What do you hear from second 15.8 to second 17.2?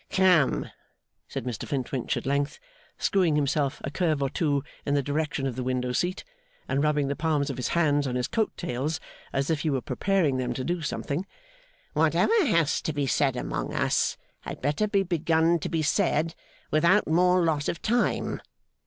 said without